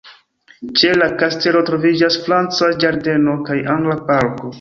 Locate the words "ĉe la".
0.79-1.09